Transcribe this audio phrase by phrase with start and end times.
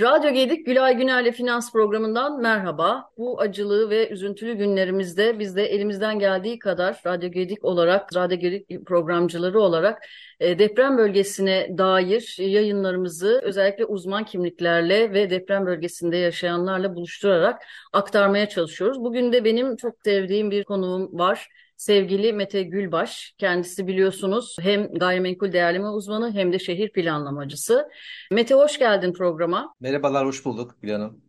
[0.00, 3.10] Radyo Gedik Gülay Güner'le Finans programından merhaba.
[3.18, 8.86] Bu acılı ve üzüntülü günlerimizde biz de elimizden geldiği kadar Radyo Gedik olarak, Radyo Gedik
[8.86, 10.06] programcıları olarak
[10.40, 17.62] e, deprem bölgesine dair yayınlarımızı özellikle uzman kimliklerle ve deprem bölgesinde yaşayanlarla buluşturarak
[17.92, 19.00] aktarmaya çalışıyoruz.
[19.00, 21.48] Bugün de benim çok sevdiğim bir konuğum var
[21.80, 23.34] sevgili Mete Gülbaş.
[23.38, 27.88] Kendisi biliyorsunuz hem gayrimenkul değerleme uzmanı hem de şehir planlamacısı.
[28.32, 29.74] Mete hoş geldin programa.
[29.80, 31.22] Merhabalar, hoş bulduk Gül Hanım.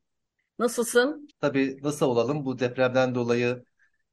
[0.59, 1.27] Nasılsın?
[1.41, 3.63] Tabii nasıl olalım bu depremden dolayı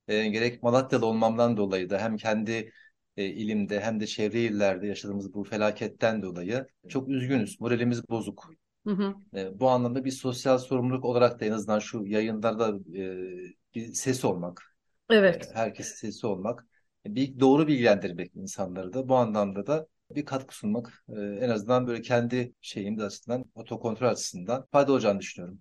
[0.09, 2.73] e, gerek Malatyalı olmamdan dolayı da hem kendi
[3.17, 7.61] e, ilimde hem de çevre illerde yaşadığımız bu felaketten dolayı çok üzgünüz.
[7.61, 8.51] Moralimiz bozuk.
[8.87, 9.15] Hı hı.
[9.35, 13.03] E, bu anlamda bir sosyal sorumluluk olarak da en azından şu yayınlarda e,
[13.75, 14.78] bir ses olmak,
[15.11, 15.51] Evet.
[15.55, 16.67] herkesin sesi olmak,
[17.07, 22.53] bir doğru bilgilendirmek insanları da bu anlamda da bir katkı sunmak en azından böyle kendi
[22.61, 25.59] şeyimiz açısından, otokontrol açısından fayda olacağını düşünüyorum.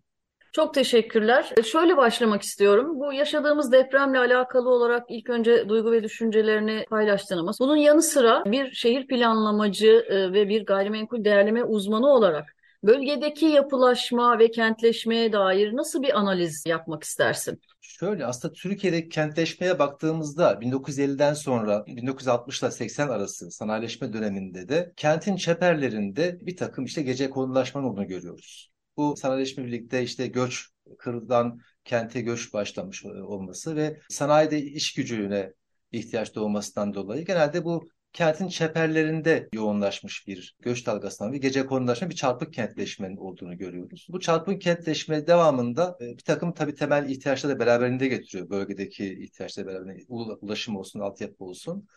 [0.53, 1.53] Çok teşekkürler.
[1.63, 2.99] Şöyle başlamak istiyorum.
[2.99, 8.43] Bu yaşadığımız depremle alakalı olarak ilk önce duygu ve düşüncelerini paylaştın ama bunun yanı sıra
[8.45, 16.01] bir şehir planlamacı ve bir gayrimenkul değerleme uzmanı olarak bölgedeki yapılaşma ve kentleşmeye dair nasıl
[16.01, 17.61] bir analiz yapmak istersin?
[17.81, 25.35] Şöyle aslında Türkiye'de kentleşmeye baktığımızda 1950'den sonra 1960 ile 80 arası sanayileşme döneminde de kentin
[25.35, 28.71] çeperlerinde bir takım işte gece konulaşmanın olduğunu görüyoruz.
[28.97, 35.53] Bu sanayileşme birlikte işte göç, kırdan kente göç başlamış olması ve sanayide iş gücüne
[35.91, 42.15] ihtiyaç doğmasından dolayı genelde bu kentin çeperlerinde yoğunlaşmış bir göç dalgasından bir gece konulaşma bir
[42.15, 44.07] çarpık kentleşmenin olduğunu görüyoruz.
[44.09, 48.49] Bu çarpık kentleşme devamında e, bir takım tabii temel ihtiyaçları da beraberinde getiriyor.
[48.49, 50.05] Bölgedeki ihtiyaçları beraberinde
[50.41, 51.87] ulaşım olsun, altyapı olsun,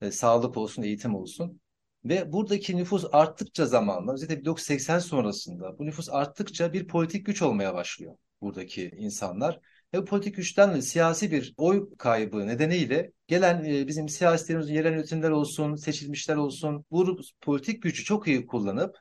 [0.00, 1.60] e, sağlık olsun, eğitim olsun.
[2.04, 7.74] Ve buradaki nüfus arttıkça zamanla, özellikle 1980 sonrasında bu nüfus arttıkça bir politik güç olmaya
[7.74, 9.60] başlıyor buradaki insanlar.
[9.94, 15.30] Ve politik güçten de siyasi bir oy kaybı nedeniyle gelen e, bizim siyasilerimizin yerel yönetimler
[15.30, 18.96] olsun, seçilmişler olsun bu politik gücü çok iyi kullanıp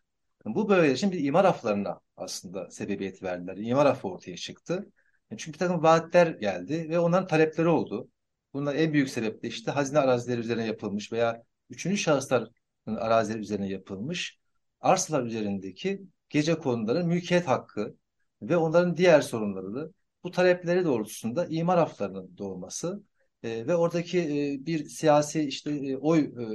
[0.46, 3.58] bu için bir imar aflarına aslında sebebiyet verdiler.
[3.58, 4.92] İmar affı ortaya çıktı.
[5.32, 8.10] E, çünkü bir takım vaatler geldi ve onların talepleri oldu.
[8.54, 12.52] Bunlar en büyük sebep de işte hazine arazileri üzerine yapılmış veya üçüncü şahısların
[12.88, 14.40] arazileri üzerine yapılmış
[14.82, 17.96] arsalar üzerindeki gece konuların mülkiyet hakkı
[18.42, 19.94] ve onların diğer sorunları
[20.24, 23.04] bu talepleri doğrultusunda imar haflarının doğması
[23.44, 26.46] e, ve oradaki e, bir siyasi işte e, oy e,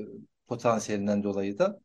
[0.47, 1.81] potansiyelinden dolayı da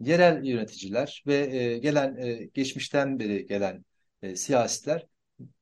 [0.00, 3.84] yerel yöneticiler ve e, gelen e, geçmişten beri gelen
[4.22, 5.06] e, siyasiler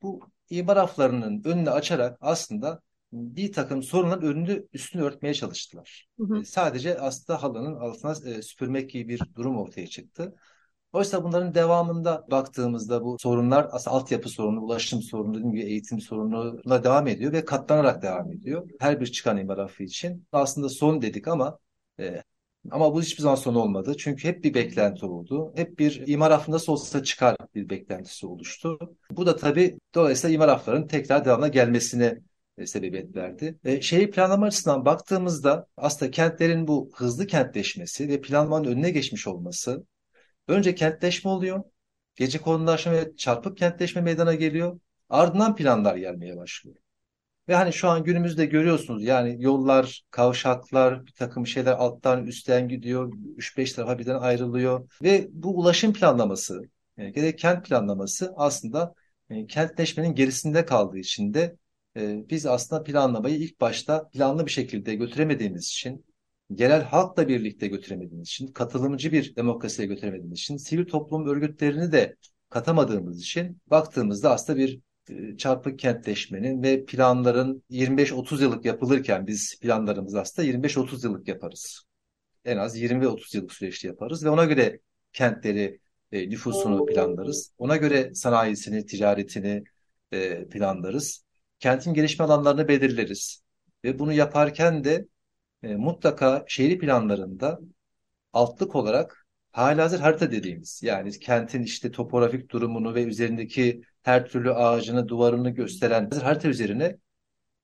[0.02, 0.20] bu
[0.50, 2.80] imar haflarının önünü açarak aslında
[3.12, 6.08] bir takım sorunların önünü üstünü örtmeye çalıştılar.
[6.18, 6.40] Hı hı.
[6.40, 10.34] E, sadece aslında halının altına e, süpürmek gibi bir durum ortaya çıktı.
[10.94, 16.84] Oysa bunların devamında baktığımızda bu sorunlar aslında altyapı sorunu, ulaşım sorunu, dediğim gibi eğitim sorununa
[16.84, 18.68] devam ediyor ve katlanarak devam ediyor.
[18.80, 20.26] Her bir çıkan imar için.
[20.32, 21.58] Aslında son dedik ama
[22.00, 22.22] e,
[22.70, 23.96] ama bu hiçbir zaman son olmadı.
[23.98, 25.52] Çünkü hep bir beklenti oldu.
[25.56, 28.78] Hep bir imar affı nasıl olsa çıkar bir beklentisi oluştu.
[29.10, 32.20] Bu da tabii dolayısıyla imar afflarının tekrar devamına gelmesine
[32.58, 33.58] e, sebebiyet verdi.
[33.64, 39.84] E, şehir planlama açısından baktığımızda aslında kentlerin bu hızlı kentleşmesi ve planlamanın önüne geçmiş olması
[40.48, 41.64] Önce kentleşme oluyor.
[42.16, 44.80] Gece konulaşma ve çarpık kentleşme meydana geliyor.
[45.08, 46.76] Ardından planlar gelmeye başlıyor.
[47.48, 53.12] Ve hani şu an günümüzde görüyorsunuz yani yollar, kavşaklar, bir takım şeyler alttan üstten gidiyor.
[53.36, 54.88] 3-5 tarafa birden ayrılıyor.
[55.02, 56.62] Ve bu ulaşım planlaması,
[56.96, 58.94] yani gerek kent planlaması aslında
[59.30, 61.56] e, kentleşmenin gerisinde kaldığı için de
[61.96, 66.04] e, biz aslında planlamayı ilk başta planlı bir şekilde götüremediğimiz için
[66.58, 72.16] yerel halkla birlikte götüremediğimiz için, katılımcı bir demokrasiye götüremediğimiz için, sivil toplum örgütlerini de
[72.50, 80.20] katamadığımız için baktığımızda aslında bir e, çarpık kentleşmenin ve planların 25-30 yıllık yapılırken biz planlarımızı
[80.20, 81.84] aslında 25-30 yıllık yaparız.
[82.44, 84.80] En az 20 ve 30 yıllık süreçte yaparız ve ona göre
[85.12, 85.80] kentleri,
[86.12, 87.52] e, nüfusunu planlarız.
[87.58, 89.64] Ona göre sanayisini, ticaretini
[90.12, 91.24] e, planlarız.
[91.58, 93.42] Kentin gelişme alanlarını belirleriz.
[93.84, 95.06] Ve bunu yaparken de
[95.64, 97.60] e, mutlaka şehir planlarında
[98.32, 105.08] altlık olarak halihazır harita dediğimiz yani kentin işte topografik durumunu ve üzerindeki her türlü ağacını,
[105.08, 106.96] duvarını gösteren harita üzerine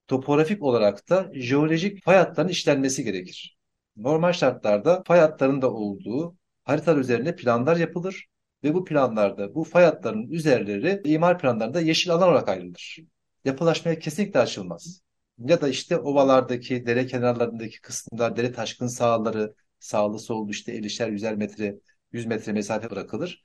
[0.09, 3.59] topografik olarak da jeolojik fay hatlarının işlenmesi gerekir.
[3.97, 8.27] Normal şartlarda fay hatlarının olduğu haritalar üzerine planlar yapılır
[8.65, 12.99] ve bu planlarda bu fay hatlarının üzerleri imar planlarında yeşil alan olarak ayrılır.
[13.45, 15.03] Yapılaşmaya kesinlikle açılmaz
[15.41, 21.37] ya da işte ovalardaki dere kenarlarındaki kısımlar dere taşkın sahaları sağlı sollu işte 50'şer 100'er
[21.37, 21.77] metre
[22.13, 23.43] 100 metre mesafe bırakılır.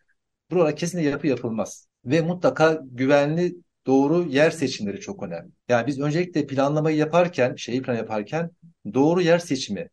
[0.52, 1.88] Burada kesinlikle yapı yapılmaz.
[2.06, 3.56] Ve mutlaka güvenli
[3.86, 5.52] doğru yer seçimleri çok önemli.
[5.70, 8.52] Yani biz öncelikle planlamayı yaparken, şehir planı yaparken
[8.94, 9.90] doğru yer seçimi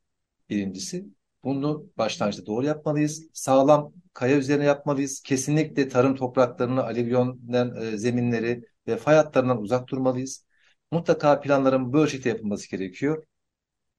[0.51, 1.07] birincisi.
[1.45, 3.29] Bunu başlangıçta doğru yapmalıyız.
[3.33, 5.23] Sağlam kaya üzerine yapmalıyız.
[5.23, 7.41] Kesinlikle tarım topraklarını, alüvyon
[7.77, 10.45] e, zeminleri ve fay hatlarından uzak durmalıyız.
[10.93, 13.25] Mutlaka planların bu ölçekte yapılması gerekiyor.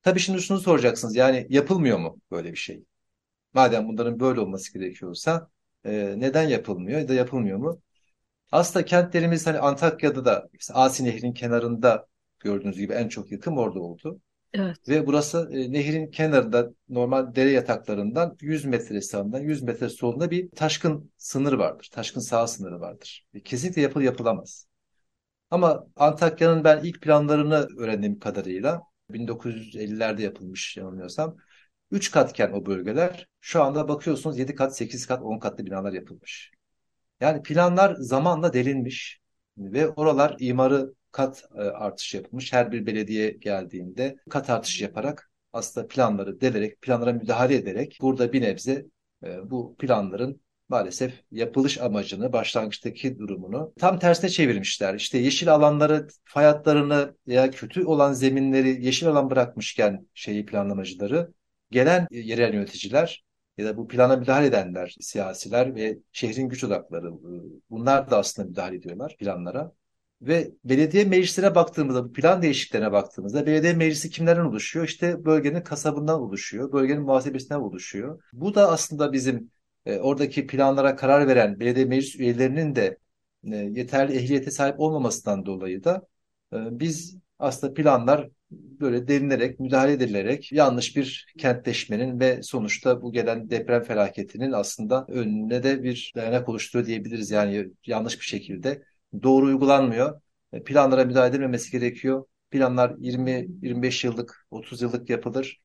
[0.02, 1.16] Tabii şimdi şunu soracaksınız.
[1.16, 2.84] Yani yapılmıyor mu böyle bir şey?
[3.54, 5.50] Madem bunların böyle olması gerekiyorsa
[5.86, 7.82] e, neden yapılmıyor ya da yapılmıyor mu?
[8.52, 12.08] Aslında kentlerimiz hani Antakya'da da işte Asi Nehri'nin kenarında
[12.40, 14.22] gördüğünüz gibi en çok yıkım orada oldu.
[14.54, 14.78] Evet.
[14.90, 20.52] Ve burası e, nehrin kenarında normal dere yataklarından 100 metre sağından 100 metre solunda bir
[20.52, 21.90] taşkın sınırı vardır.
[21.94, 23.26] Taşkın saha sınırı vardır.
[23.34, 24.68] E, kesinlikle yapıl yapılamaz.
[25.54, 31.38] Ama Antakya'nın ben ilk planlarını öğrendiğim kadarıyla 1950'lerde yapılmış yanılmıyorsam
[31.92, 36.52] 3 katken o bölgeler şu anda bakıyorsunuz 7 kat, 8 kat, 10 katlı binalar yapılmış.
[37.20, 39.20] Yani planlar zamanla delinmiş
[39.58, 42.54] ve oralar imarı kat e, artışı yapılmış.
[42.54, 48.42] Her bir belediye geldiğinde kat artışı yaparak aslında planları delerek, planlara müdahale ederek burada bir
[48.42, 48.86] nebze
[49.24, 50.42] e, bu planların
[50.74, 54.94] maalesef yapılış amacını, başlangıçtaki durumunu tam tersine çevirmişler.
[54.96, 61.32] İşte yeşil alanları, fay hatlarını veya kötü olan zeminleri yeşil alan bırakmışken şeyi planlamacıları
[61.72, 63.24] gelen yerel yöneticiler
[63.58, 67.12] ya da bu plana müdahale edenler, siyasiler ve şehrin güç odakları
[67.70, 69.72] bunlar da aslında müdahale ediyorlar planlara.
[70.22, 74.86] Ve belediye meclisine baktığımızda, bu plan değişikliklerine baktığımızda belediye meclisi kimlerden oluşuyor?
[74.86, 78.22] İşte bölgenin kasabından oluşuyor, bölgenin muhasebesinden oluşuyor.
[78.34, 79.52] Bu da aslında bizim
[79.86, 82.98] e, oradaki planlara karar veren belediye meclis üyelerinin de
[83.52, 86.08] e, yeterli ehliyete sahip olmamasından dolayı da
[86.54, 93.50] e, biz aslında planlar böyle delinerek, müdahale edilerek yanlış bir kentleşmenin ve sonuçta bu gelen
[93.50, 97.32] deprem felaketinin aslında önüne de bir dayanak oluşturuyor diyebiliriz.
[97.32, 98.84] Yani yanlış bir şekilde
[99.24, 100.22] doğru uygulanmıyor.
[100.54, 102.26] E, planlara müdahale edilmemesi gerekiyor.
[102.52, 105.62] Planlar 20-25 yıllık, 30 yıllık yapılır.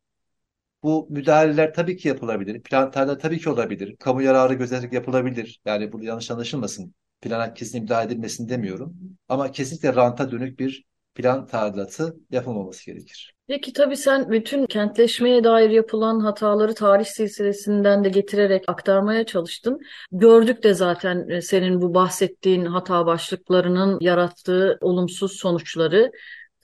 [0.83, 2.63] Bu müdahaleler tabii ki yapılabilir.
[2.63, 3.97] Planlarda tabii ki olabilir.
[3.97, 5.61] Kamu yararı gözeterek yapılabilir.
[5.65, 6.95] Yani bu yanlış anlaşılmasın.
[7.21, 8.97] Plana kesinlikle müdahale edilmesin demiyorum.
[9.29, 10.85] Ama kesinlikle ranta dönük bir
[11.15, 13.35] plan tadilatı yapılmaması gerekir.
[13.49, 19.81] Peki tabii sen bütün kentleşmeye dair yapılan hataları tarih silsilesinden de getirerek aktarmaya çalıştın.
[20.13, 26.11] Gördük de zaten e, senin bu bahsettiğin hata başlıklarının yarattığı olumsuz sonuçları.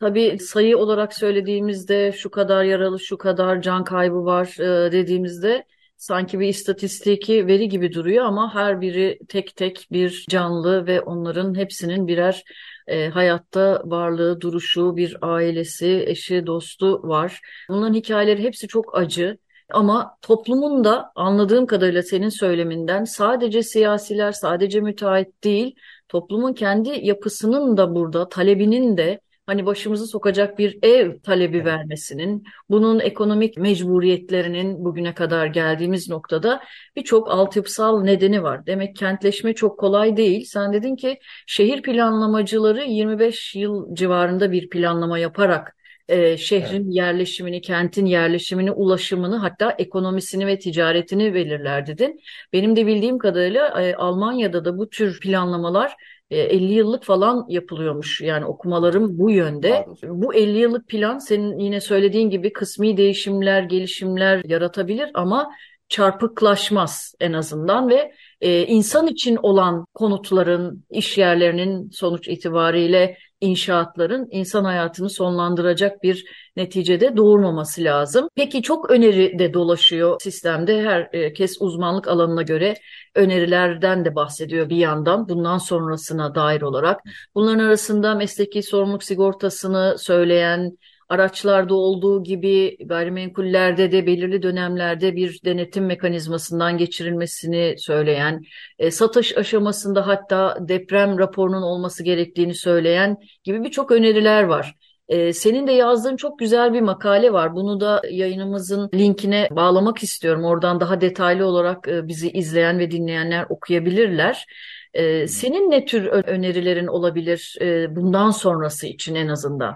[0.05, 5.65] Tabii sayı olarak söylediğimizde şu kadar yaralı, şu kadar can kaybı var e, dediğimizde
[5.97, 11.55] sanki bir istatistiki veri gibi duruyor ama her biri tek tek bir canlı ve onların
[11.55, 12.45] hepsinin birer
[12.87, 17.41] e, hayatta varlığı, duruşu, bir ailesi, eşi, dostu var.
[17.69, 19.39] Bunların hikayeleri hepsi çok acı.
[19.73, 25.75] Ama toplumun da anladığım kadarıyla senin söyleminden sadece siyasiler, sadece müteahhit değil,
[26.09, 33.01] toplumun kendi yapısının da burada, talebinin de hani başımızı sokacak bir ev talebi vermesinin, bunun
[33.01, 36.63] ekonomik mecburiyetlerinin bugüne kadar geldiğimiz noktada
[36.97, 38.67] birçok altyapısal nedeni var.
[38.67, 40.45] Demek kentleşme çok kolay değil.
[40.45, 45.77] Sen dedin ki şehir planlamacıları 25 yıl civarında bir planlama yaparak
[46.09, 46.95] e, şehrin evet.
[46.95, 52.21] yerleşimini, kentin yerleşimini, ulaşımını hatta ekonomisini ve ticaretini belirler dedin.
[52.53, 55.95] Benim de bildiğim kadarıyla e, Almanya'da da bu tür planlamalar
[56.31, 58.21] 50 e, yıllık falan yapılıyormuş.
[58.21, 59.87] Yani okumalarım bu yönde.
[60.03, 65.51] Bu 50 yıllık plan senin yine söylediğin gibi kısmi değişimler, gelişimler yaratabilir ama
[65.89, 74.65] çarpıklaşmaz en azından ve e, insan için olan konutların, iş yerlerinin sonuç itibariyle inşaatların insan
[74.65, 76.25] hayatını sonlandıracak bir
[76.57, 78.29] neticede doğurmaması lazım.
[78.35, 80.83] Peki çok öneri de dolaşıyor sistemde.
[80.83, 82.75] Herkes e, uzmanlık alanına göre
[83.15, 87.01] önerilerden de bahsediyor bir yandan bundan sonrasına dair olarak.
[87.35, 95.87] Bunların arasında mesleki sorumluluk sigortasını söyleyen, araçlarda olduğu gibi gayrimenkullerde de belirli dönemlerde bir denetim
[95.87, 98.43] mekanizmasından geçirilmesini söyleyen,
[98.79, 104.75] e, satış aşamasında hatta deprem raporunun olması gerektiğini söyleyen gibi birçok öneriler var.
[105.09, 107.55] Ee, senin de yazdığın çok güzel bir makale var.
[107.55, 110.45] Bunu da yayınımızın linkine bağlamak istiyorum.
[110.45, 114.47] Oradan daha detaylı olarak e, bizi izleyen ve dinleyenler okuyabilirler.
[114.95, 119.75] Ee, senin ne tür önerilerin olabilir e, bundan sonrası için en azından?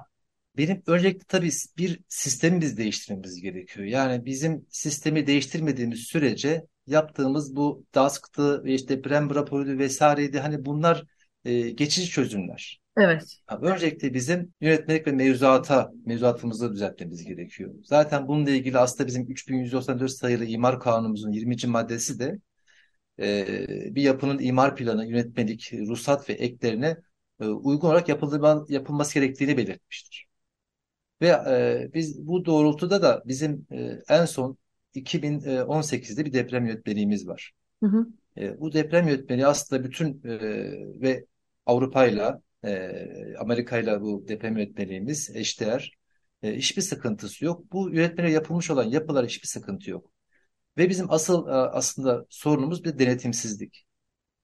[0.58, 3.86] Benim öncelikle tabii bir sistemi biz değiştirmemiz gerekiyor.
[3.86, 11.04] Yani bizim sistemi değiştirmediğimiz sürece yaptığımız bu DASK'tı ve işte Brem raporuydu vesaireydi hani bunlar
[11.44, 12.80] e, geçici çözümler.
[12.96, 13.38] Evet.
[13.48, 17.74] Abi öncelikle bizim yönetmelik ve mevzuata, mevzuatımızı düzeltmemiz gerekiyor.
[17.84, 21.56] Zaten bununla ilgili aslında bizim 3194 sayılı imar kanunumuzun 20.
[21.66, 22.38] maddesi de
[23.20, 23.46] e,
[23.94, 26.96] bir yapının imar planı, yönetmelik, ruhsat ve eklerine
[27.40, 30.27] e, uygun olarak yapılma, yapılması gerektiğini belirtmiştir.
[31.20, 34.58] Ve e, biz bu doğrultuda da bizim e, en son
[34.94, 37.52] 2018'de bir deprem yönetmeliğimiz var.
[37.82, 38.06] Hı hı.
[38.36, 40.38] E, bu deprem yönetmeliği aslında bütün e,
[41.00, 41.26] ve
[41.66, 42.90] Avrupa'yla, e,
[43.38, 45.98] Amerika'yla bu deprem yönetmeliğimiz eşdeğer.
[46.42, 47.72] E, hiçbir sıkıntısı yok.
[47.72, 50.12] Bu yönetmeliğe yapılmış olan yapılar hiçbir sıkıntı yok.
[50.78, 53.86] Ve bizim asıl e, aslında sorunumuz bir denetimsizlik.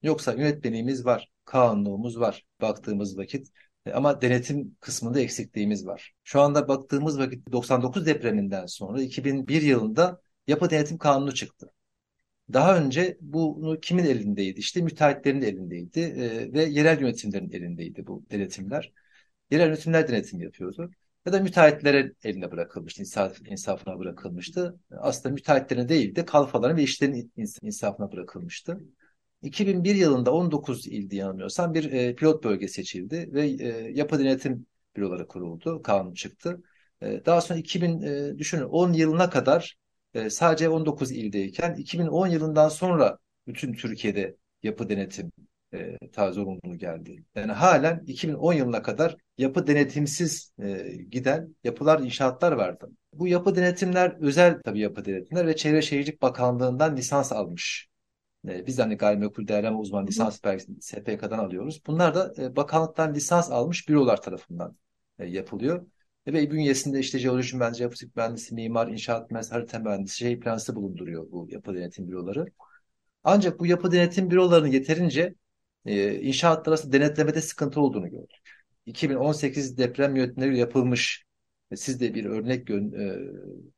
[0.03, 3.49] Yoksa yönetmeliğimiz var, kanunluğumuz var baktığımız vakit.
[3.87, 6.15] E, ama denetim kısmında eksikliğimiz var.
[6.25, 11.71] Şu anda baktığımız vakit 99 depreminden sonra 2001 yılında yapı denetim kanunu çıktı.
[12.53, 14.61] Daha önce bunu kimin elindeydi?
[14.61, 18.93] İşte müteahhitlerin elindeydi e, ve yerel yönetimlerin elindeydi bu denetimler.
[19.51, 20.91] Yerel yönetimler denetim yapıyordu.
[21.27, 24.81] Ya da müteahhitlere eline bırakılmıştı, insaf, insafına bırakılmıştı.
[24.91, 28.81] Aslında müteahhitlerine değil de kalfaların ve işlerin insafına bırakılmıştı.
[29.45, 35.29] 2001 yılında 19 ildi yanılmıyorsam bir e, pilot bölge seçildi ve e, yapı denetim büroları
[35.29, 36.63] kuruldu, kanun çıktı.
[37.03, 39.77] E, daha sonra 2000 e, düşünün 10 yılına kadar
[40.15, 45.33] e, sadece 19 ildeyken 2010 yılından sonra bütün Türkiye'de yapı denetim
[45.75, 47.25] e, ta zorunluluğu geldi.
[47.35, 52.91] Yani halen 2010 yılına kadar yapı denetimsiz e, giden yapılar, inşaatlar vardı.
[53.13, 57.89] Bu yapı denetimler özel tabii yapı denetimler ve Çevre Şehircilik Bakanlığı'ndan lisans almış.
[58.49, 60.41] E, biz hani gayrimenkul değerleme uzman lisans
[60.81, 61.83] SPK'dan alıyoruz.
[61.87, 64.77] Bunlar da e, bakanlıktan lisans almış bürolar tarafından
[65.19, 65.87] e, yapılıyor.
[66.27, 71.31] Ve bünyesinde işte jeoloji mühendisi, yapı mühendisi, mimar, inşaat mühendisi, harita mühendisi, şehir plancısı bulunduruyor
[71.31, 72.47] bu yapı denetim büroları.
[73.25, 75.35] Ancak bu yapı denetim bürolarının yeterince
[75.87, 78.39] e, inşaatlar arasında denetlemede sıkıntı olduğunu gördük.
[78.87, 81.25] 2018 deprem yönetimleri yapılmış.
[81.71, 83.19] E, siz de bir örnek gön e,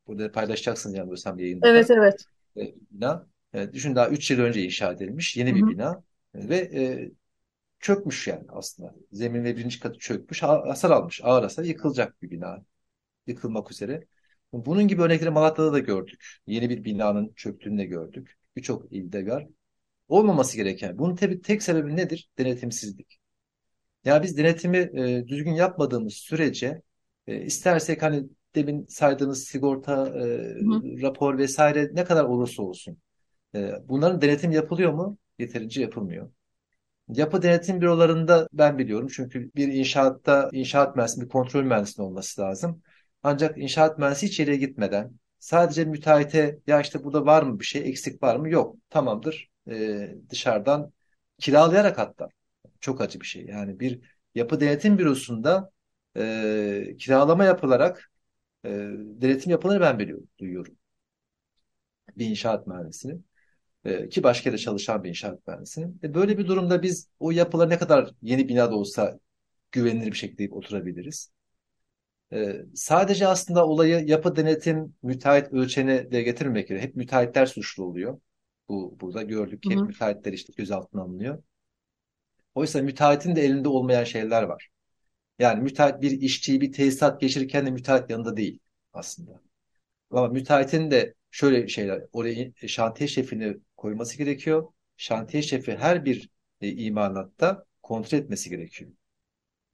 [0.07, 1.69] burada paylaşacaksınız yanılmıyorsam yayında.
[1.69, 2.25] Evet evet.
[2.57, 3.27] E, bina.
[3.57, 6.05] E, düşün daha 3 yıl önce inşa edilmiş yeni bir bina.
[6.35, 7.11] E, ve e,
[7.81, 8.95] çökmüş yani aslında.
[9.13, 11.21] Zemin ve birinci katı çökmüş, hasar almış.
[11.25, 12.65] Ağır hasar yıkılacak bir bina.
[13.27, 14.07] Yıkılmak üzere.
[14.53, 16.37] Bunun gibi örnekleri Malatya'da da gördük.
[16.47, 18.39] Yeni bir binanın çöktüğünü de gördük.
[18.57, 19.47] Birçok ilde var.
[20.09, 20.99] Olmaması gereken.
[20.99, 22.31] Bunun tabii tek sebebi nedir?
[22.39, 23.19] Denetimsizlik.
[24.05, 26.83] Ya biz denetimi e, düzgün yapmadığımız sürece
[27.27, 30.23] e, istersek hani demin saydığınız sigorta, e,
[31.03, 32.99] rapor vesaire ne kadar olursa olsun.
[33.55, 35.19] E, bunların denetim yapılıyor mu?
[35.39, 36.31] Yeterince yapılmıyor.
[37.09, 42.83] Yapı denetim bürolarında ben biliyorum çünkü bir inşaatta inşaat mühendisi, bir kontrol mühendisinin olması lazım.
[43.23, 48.23] Ancak inşaat mühendisi içeriye gitmeden sadece müteahhite ya işte burada var mı bir şey eksik
[48.23, 50.93] var mı yok tamamdır ee, dışarıdan
[51.39, 52.29] kiralayarak hatta
[52.81, 53.47] çok acı bir şey.
[53.47, 54.01] Yani bir
[54.35, 55.71] yapı denetim bürosunda
[56.17, 58.11] e, kiralama yapılarak
[58.65, 60.77] e, denetim yapılanı ben biliyorum, duyuyorum.
[62.17, 63.27] Bir inşaat mühendisinin.
[63.85, 66.01] E, ki başka yerde çalışan bir inşaat mühendisinin.
[66.03, 69.19] E, böyle bir durumda biz o yapılar ne kadar yeni binada olsa
[69.73, 71.33] güvenilir bir şekilde oturabiliriz.
[72.33, 76.81] E, sadece aslında olayı yapı denetim müteahhit ölçeğine de getirmek gerekiyor.
[76.81, 78.21] Hep müteahhitler suçlu oluyor.
[78.69, 81.43] Bu burada gördük ki hep müteahhitler işte gözaltına alınıyor.
[82.55, 84.69] Oysa müteahhitin de elinde olmayan şeyler var.
[85.39, 88.59] Yani müteahhit bir işçiyi bir tesisat geçirirken de müteahhit yanında değil
[88.93, 89.43] aslında.
[90.11, 94.69] Ama müteahhitin de şöyle şeyler, oraya şantiye şefini koyması gerekiyor.
[94.97, 96.31] Şantiye şefi her bir
[96.61, 98.91] e, imanatta kontrol etmesi gerekiyor.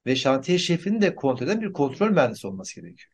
[0.05, 3.13] Ve şantiye şefinin de kontrol eden bir kontrol mühendisi olması gerekiyor.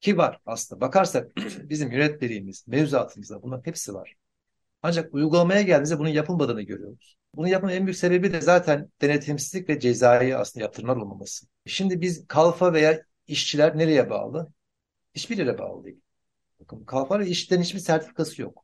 [0.00, 0.80] Ki var aslında.
[0.80, 1.36] Bakarsak
[1.70, 4.14] bizim yönetmeliğimiz, mevzuatımızda bunların hepsi var.
[4.82, 7.16] Ancak uygulamaya geldiğimizde bunun yapılmadığını görüyoruz.
[7.34, 11.46] Bunun yapmanın en büyük sebebi de zaten denetimsizlik ve cezai aslında yaptırımlar olmaması.
[11.66, 14.52] Şimdi biz kalfa veya işçiler nereye bağlı?
[15.14, 16.00] Hiçbir yere bağlı değil.
[16.60, 18.63] Bakın kalfa ve işçilerin hiçbir sertifikası yok.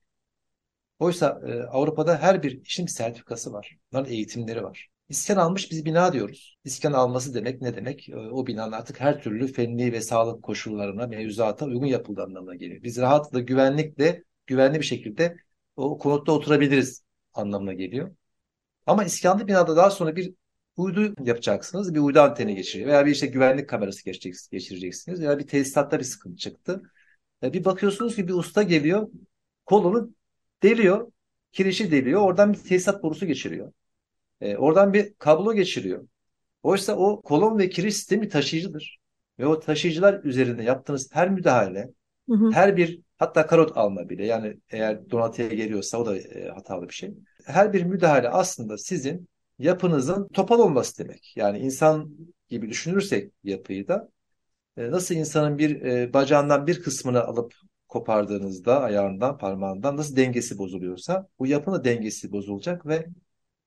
[1.01, 3.79] Oysa e, Avrupa'da her bir işin bir sertifikası var.
[3.93, 4.89] Bunların eğitimleri var.
[5.09, 6.59] İskan almış biz bina diyoruz.
[6.65, 8.09] İskan alması demek ne demek?
[8.09, 12.83] E, o binanın artık her türlü fenli ve sağlık koşullarına, mevzuata uygun yapıldığı anlamına geliyor.
[12.83, 15.37] Biz rahatlıkla, güvenlikle, güvenli bir şekilde
[15.77, 17.05] o konutta oturabiliriz
[17.35, 18.17] anlamına geliyor.
[18.87, 20.35] Ama iskanlı binada daha sonra bir
[20.77, 21.95] uydu yapacaksınız.
[21.95, 22.89] Bir uydu anteni geçiriyor.
[22.89, 25.21] Veya bir işte güvenlik kamerası geçireceksiniz.
[25.21, 26.83] Veya bir tesisatta bir sıkıntı çıktı.
[27.43, 29.09] E, bir bakıyorsunuz ki bir usta geliyor.
[29.67, 30.15] Kolunu
[30.63, 31.13] deliyor.
[31.53, 32.21] Kirişi deliyor.
[32.21, 33.73] Oradan bir tesisat borusu geçiriyor.
[34.41, 36.09] E, oradan bir kablo geçiriyor.
[36.63, 39.01] Oysa o kolon ve kiriş sistemi taşıyıcıdır.
[39.39, 41.91] Ve o taşıyıcılar üzerinde yaptığınız her müdahale,
[42.29, 42.51] hı hı.
[42.53, 46.95] her bir hatta karot alma bile yani eğer donatıya geliyorsa o da e, hatalı bir
[46.95, 47.15] şey.
[47.47, 51.33] Her bir müdahale aslında sizin yapınızın topal olması demek.
[51.37, 52.11] Yani insan
[52.49, 54.09] gibi düşünürsek yapıyı da
[54.77, 57.55] e, nasıl insanın bir e, bacağından bir kısmını alıp
[57.91, 63.07] kopardığınızda ayağından, parmağından nasıl dengesi bozuluyorsa bu yapının dengesi bozulacak ve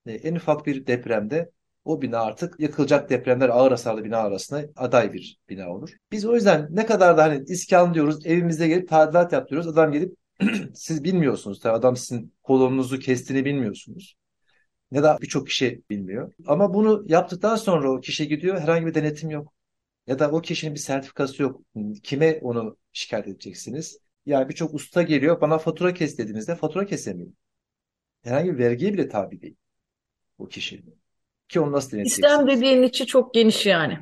[0.06, 1.52] e, en ufak bir depremde
[1.86, 5.90] o bina artık yıkılacak depremler ağır hasarlı bina arasında aday bir bina olur.
[6.12, 9.72] Biz o yüzden ne kadar da hani iskan diyoruz, evimizde gelip tadilat yaptırıyoruz.
[9.72, 10.16] Adam gelip
[10.74, 11.60] siz bilmiyorsunuz.
[11.60, 14.16] Tabii adam sizin kolunuzu kestiğini bilmiyorsunuz.
[14.92, 16.34] Ne da birçok kişi bilmiyor.
[16.48, 19.54] Ama bunu yaptıktan sonra o kişi gidiyor herhangi bir denetim yok.
[20.08, 21.62] Ya da o kişinin bir sertifikası yok.
[22.04, 24.03] Kime onu şikayet edeceksiniz?
[24.26, 27.32] Yani birçok usta geliyor bana fatura kes dediğinizde fatura kesemiyor.
[28.24, 29.56] Herhangi bir vergiye bile tabi değil
[30.38, 30.84] o kişi.
[31.50, 32.62] Ki onu nasıl İslam denetleyeceksiniz?
[32.62, 33.98] dediğin içi çok geniş yani.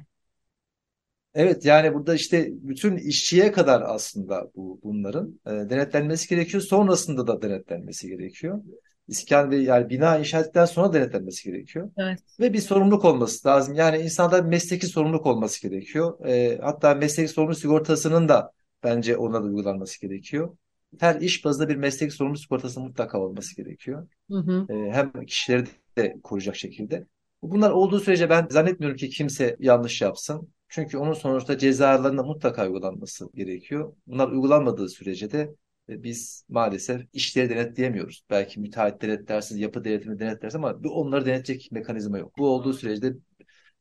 [1.34, 6.64] Evet yani burada işte bütün işçiye kadar aslında bu bunların e, denetlenmesi gerekiyor.
[6.64, 8.64] Sonrasında da denetlenmesi gerekiyor.
[9.08, 11.90] İskan ve yani bina inşa ettikten sonra denetlenmesi gerekiyor.
[11.98, 12.20] Evet.
[12.40, 13.74] Ve bir sorumluluk olması lazım.
[13.74, 16.26] Yani insanda mesleki sorumluluk olması gerekiyor.
[16.26, 18.52] E, hatta mesleki sorumluluk sigortasının da
[18.84, 20.58] bence ona da uygulanması gerekiyor.
[21.00, 24.08] Her iş bazında bir mesleki sorumluluk sigortası mutlaka olması gerekiyor.
[24.32, 24.74] Hı hı.
[24.74, 27.08] E, hem kişileri de koruyacak şekilde.
[27.42, 30.54] Bunlar olduğu sürece ben zannetmiyorum ki kimse yanlış yapsın.
[30.70, 33.94] Çünkü onun sonuçta cezalarına mutlaka uygulanması gerekiyor.
[34.08, 35.56] Bunlar uygulanmadığı sürece de
[35.90, 38.26] e, biz maalesef işleri denetleyemiyoruz.
[38.30, 42.38] Belki müteahhit denetlersiniz, yapı denetimi denetlersiniz ama onları denetleyecek mekanizma yok.
[42.38, 43.18] Bu olduğu sürece de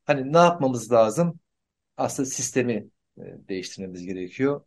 [0.05, 1.39] hani ne yapmamız lazım?
[1.97, 4.61] Aslında sistemi e, değiştirmemiz gerekiyor.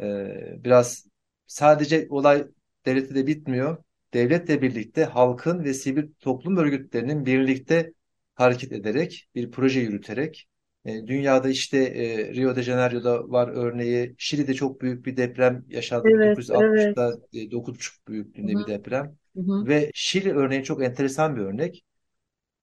[0.00, 1.06] E, biraz
[1.46, 2.46] sadece olay
[2.86, 3.76] devlette de bitmiyor.
[4.14, 7.92] Devletle birlikte halkın ve sivil toplum örgütlerinin birlikte
[8.34, 10.48] hareket ederek, bir proje yürüterek
[10.84, 14.14] e, dünyada işte e, Rio de Janeiro'da var örneği.
[14.18, 16.08] Şili'de çok büyük bir deprem yaşandı.
[16.08, 16.38] Evet, evet.
[16.38, 19.16] 1960'da e, 9,5 büyüklüğünde Hı bir deprem.
[19.36, 19.66] Hı hı.
[19.66, 21.84] Ve Şili örneği çok enteresan bir örnek.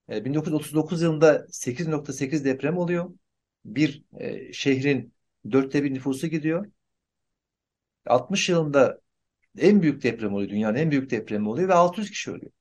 [0.09, 3.09] E, 1939 yılında 8.8 deprem oluyor.
[3.65, 5.13] Bir e, şehrin
[5.51, 6.65] dörtte bir nüfusu gidiyor.
[8.07, 9.01] 60 yılında
[9.57, 10.49] en büyük deprem oluyor.
[10.49, 12.51] Dünyanın en büyük depremi oluyor ve 600 kişi ölüyor.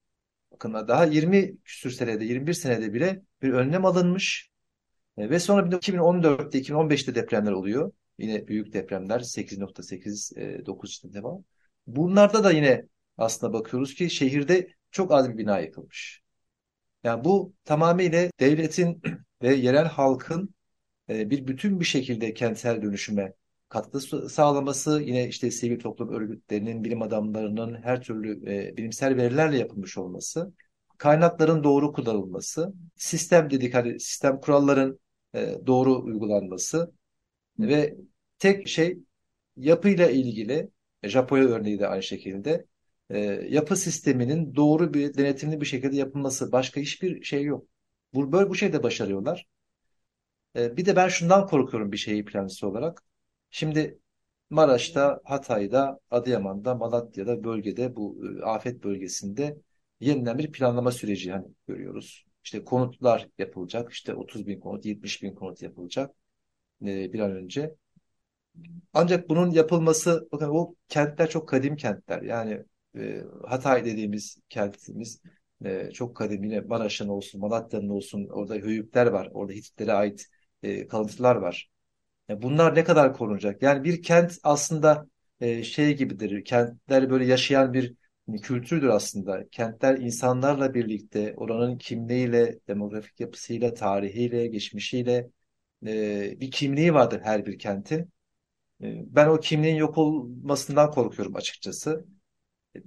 [0.53, 4.51] Bakın daha 20 küsür senede, 21 senede bile bir önlem alınmış.
[5.19, 7.93] E, Ve sonra 2014'te, 2015'te depremler oluyor.
[8.19, 11.45] Yine büyük depremler 8.8, e, 9 işte devam.
[11.87, 12.85] Bunlarda da yine
[13.19, 16.23] aslında bakıyoruz ki şehirde çok az bir bina yıkılmış.
[17.05, 19.03] Yani bu tamamıyla devletin
[19.43, 20.55] ve yerel halkın
[21.09, 23.33] e, bir bütün bir şekilde kentsel dönüşüme
[23.77, 29.59] katkı sa- sağlaması, yine işte sivil toplum örgütlerinin, bilim adamlarının her türlü e, bilimsel verilerle
[29.59, 30.53] yapılmış olması,
[30.99, 35.01] kaynakların doğru kullanılması, sistem dedik hani sistem kuralların
[35.35, 36.93] e, doğru uygulanması
[37.59, 37.97] ve
[38.39, 38.99] tek şey
[39.57, 40.71] yapıyla ilgili
[41.03, 42.67] e, Japonya örneği de aynı şekilde
[43.11, 43.19] e,
[43.51, 46.53] yapı sisteminin doğru bir denetimli bir şekilde yapılması.
[46.53, 47.69] Başka hiçbir şey yok.
[48.15, 49.47] Bu, böyle bu şeyde başarıyorlar.
[50.57, 53.03] E, bir de ben şundan korkuyorum bir şeyi plancısı olarak.
[53.51, 53.99] Şimdi
[54.51, 59.57] Maraş'ta, Hatay'da, Adıyaman'da, Malatya'da bölgede bu e, afet bölgesinde
[60.01, 62.25] yeniden bir planlama süreci hani görüyoruz.
[62.45, 63.93] İşte konutlar yapılacak.
[63.93, 66.15] İşte 30 bin konut, 70 bin konut yapılacak
[66.83, 67.75] e, bir an önce.
[68.93, 72.23] Ancak bunun yapılması, bakın o kentler çok kadim kentler.
[72.23, 72.65] Yani
[72.99, 75.23] e, Hatay dediğimiz kentimiz
[75.93, 76.45] çok kadim.
[76.45, 79.31] Yine Maraş'ın olsun, Malatya'nın olsun orada höyükler var.
[79.33, 80.27] Orada Hititlere ait
[80.89, 81.71] kalıntılar var.
[82.29, 83.63] Ya bunlar ne kadar korunacak?
[83.63, 85.07] Yani bir kent aslında
[85.41, 86.45] e, şey gibidir.
[86.45, 87.95] Kentler böyle yaşayan bir
[88.43, 89.49] kültürdür aslında.
[89.51, 95.31] Kentler insanlarla birlikte oranın kimliğiyle, demografik yapısıyla, tarihiyle, geçmişiyle
[95.87, 98.01] e, bir kimliği vardır her bir kentin.
[98.83, 98.87] E,
[99.17, 102.07] ben o kimliğin yok olmasından korkuyorum açıkçası.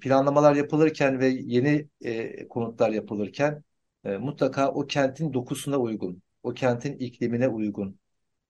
[0.02, 3.64] Planlamalar yapılırken ve yeni e, konutlar yapılırken
[4.04, 8.00] e, mutlaka o kentin dokusuna uygun, o kentin iklimine uygun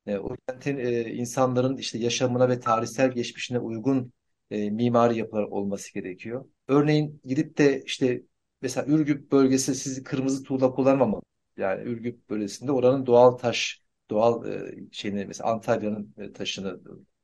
[0.10, 4.14] e, o kentin e, insanların işte yaşamına ve tarihsel geçmişine uygun
[4.52, 6.46] e, mimari yapılar olması gerekiyor.
[6.68, 8.24] Örneğin gidip de işte
[8.62, 11.22] mesela Ürgüp bölgesi sizi kırmızı tuğla kullanmamalı.
[11.58, 16.80] Yani Ürgüp bölgesinde oranın doğal taş, doğal e, şeyini mesela Antalya'nın e, taşını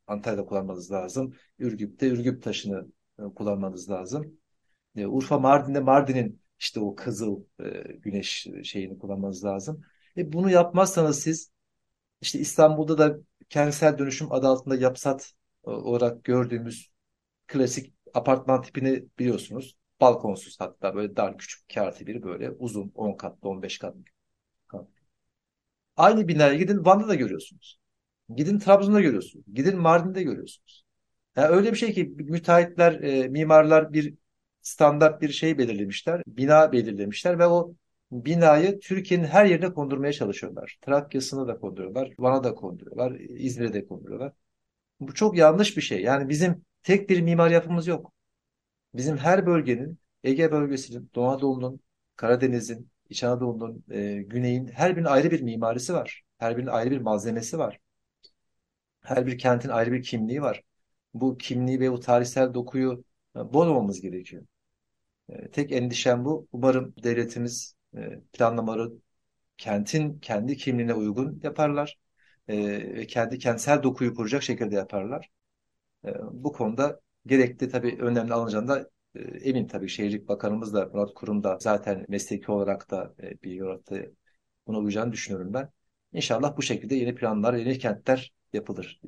[0.07, 1.33] Antalya'da kullanmanız lazım.
[1.59, 2.87] Ürgüp'te Ürgüp taşını
[3.19, 4.37] e, kullanmanız lazım.
[4.95, 9.81] E, Urfa Mardin'de Mardin'in işte o kızıl e, güneş şeyini kullanmanız lazım.
[10.17, 11.51] E, bunu yapmazsanız siz
[12.21, 13.17] işte İstanbul'da da
[13.49, 15.33] kentsel dönüşüm adı altında yapsat
[15.67, 16.91] e, olarak gördüğümüz
[17.47, 19.77] klasik apartman tipini biliyorsunuz.
[20.01, 24.03] Balkonsuz hatta böyle dar küçük iki bir böyle uzun 10 katlı 15 katlı.
[25.97, 27.79] Aynı binaya gidin Van'da da görüyorsunuz.
[28.35, 29.45] Gidin Trabzon'da görüyorsunuz.
[29.53, 30.85] Gidin Mardin'de görüyorsunuz.
[31.35, 34.13] Yani öyle bir şey ki müteahhitler, e, mimarlar bir
[34.61, 36.23] standart bir şey belirlemişler.
[36.27, 37.75] Bina belirlemişler ve o
[38.11, 40.77] binayı Türkiye'nin her yerine kondurmaya çalışıyorlar.
[40.81, 44.33] Trakya'sına da konduruyorlar, Van'a da konduruyorlar, İzmir'e de konduruyorlar.
[44.99, 46.01] Bu çok yanlış bir şey.
[46.01, 48.13] Yani bizim tek bir mimar yapımız yok.
[48.93, 51.79] Bizim her bölgenin, Ege bölgesinin, Doğu Anadolu'nun,
[52.15, 56.23] Karadeniz'in, İç Anadolu'nun, e, Güney'in her birinin ayrı bir mimarisi var.
[56.37, 57.79] Her birinin ayrı bir malzemesi var.
[59.01, 60.63] Her bir kentin ayrı bir kimliği var.
[61.13, 63.03] Bu kimliği ve bu tarihsel dokuyu
[63.35, 64.43] e, bozmamamız gerekiyor.
[65.29, 66.47] E, tek endişem bu.
[66.51, 68.91] Umarım devletimiz e, planlamaları
[69.57, 71.99] kentin kendi kimliğine uygun yaparlar
[72.47, 72.57] e,
[72.95, 75.29] ve kendi kentsel dokuyu koruyacak şekilde yaparlar.
[76.05, 81.13] E, bu konuda gerekli tabii önemli alınacağını da e, emin tabii Şehircilik Bakanımız da Murat
[81.13, 84.15] Kurum da zaten mesleki olarak da bir yarattı
[84.67, 85.69] buna uyacağını düşünüyorum ben.
[86.13, 89.01] İnşallah bu şekilde yeni planlar, yeni kentler yapılır.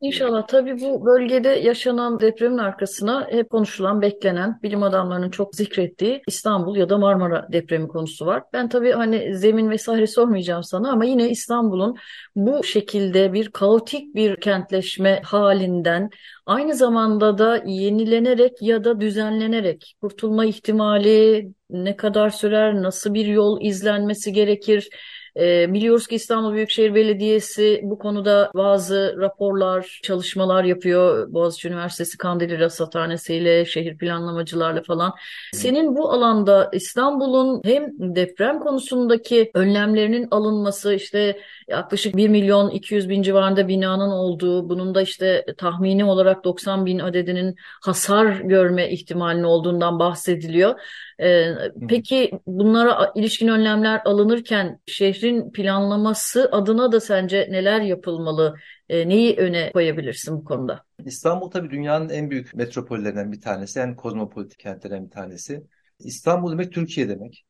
[0.00, 6.76] İnşallah tabii bu bölgede yaşanan depremin arkasına hep konuşulan, beklenen, bilim adamlarının çok zikrettiği İstanbul
[6.76, 8.42] ya da Marmara depremi konusu var.
[8.52, 11.96] Ben tabii hani zemin vesaire sormayacağım sana ama yine İstanbul'un
[12.36, 16.10] bu şekilde bir kaotik bir kentleşme halinden
[16.46, 23.60] aynı zamanda da yenilenerek ya da düzenlenerek kurtulma ihtimali ne kadar sürer, nasıl bir yol
[23.62, 24.88] izlenmesi gerekir?
[25.36, 31.32] E, biliyoruz ki İstanbul Büyükşehir Belediyesi bu konuda bazı raporlar, çalışmalar yapıyor.
[31.32, 35.14] Boğaziçi Üniversitesi Kandilli Rasathanesi ile şehir planlamacılarla falan.
[35.52, 43.22] Senin bu alanda İstanbul'un hem deprem konusundaki önlemlerinin alınması işte yaklaşık 1 milyon 200 bin
[43.22, 49.98] civarında binanın olduğu, bunun da işte tahmini olarak 90 bin adedinin hasar görme ihtimalinin olduğundan
[49.98, 50.80] bahsediliyor.
[51.20, 51.54] Ee,
[51.88, 58.54] peki bunlara ilişkin önlemler alınırken şehrin planlaması adına da sence neler yapılmalı?
[58.88, 60.84] Ee, neyi öne koyabilirsin bu konuda?
[61.06, 63.80] İstanbul tabii dünyanın en büyük metropollerinden bir tanesi.
[63.80, 65.62] En kozmopolitik kentlerden bir tanesi.
[65.98, 67.44] İstanbul demek Türkiye demek.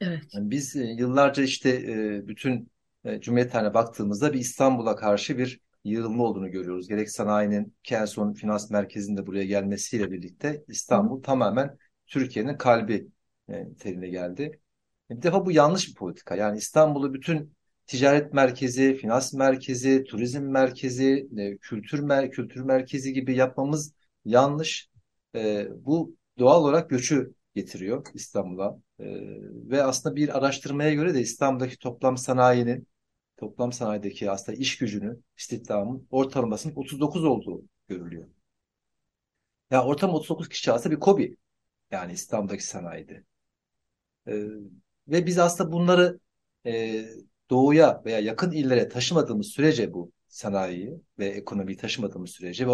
[0.00, 0.22] Evet.
[0.34, 2.70] Yani biz e, yıllarca işte e, bütün
[3.04, 6.88] e, Cumhuriyet tarihine baktığımızda bir İstanbul'a karşı bir yığılma olduğunu görüyoruz.
[6.88, 11.22] Gerek sanayinin ki en son finans merkezinde buraya gelmesiyle birlikte İstanbul Hı.
[11.22, 11.78] tamamen
[12.12, 13.08] Türkiye'nin kalbi
[13.48, 14.60] e, teline geldi.
[15.10, 16.36] Bir defa bu yanlış bir politika.
[16.36, 17.54] Yani İstanbul'u bütün
[17.86, 23.94] ticaret merkezi, finans merkezi, turizm merkezi, e, kültür mer kültür merkezi gibi yapmamız
[24.24, 24.90] yanlış.
[25.34, 28.78] E, bu doğal olarak göçü getiriyor İstanbul'a.
[28.98, 29.04] E,
[29.70, 32.88] ve aslında bir araştırmaya göre de İstanbul'daki toplam sanayinin,
[33.36, 38.24] toplam sanayideki aslında iş gücünün, istihdamın ortalamasının 39 olduğu görülüyor.
[39.70, 41.36] Ya yani ortam 39 kişi aslında bir kobi.
[41.92, 43.24] Yani İstanbul'daki sanayide.
[44.26, 44.32] E,
[45.08, 46.20] ve biz aslında bunları
[46.66, 47.04] e,
[47.50, 52.72] doğuya veya yakın illere taşımadığımız sürece bu sanayiyi ve ekonomiyi taşımadığımız sürece ve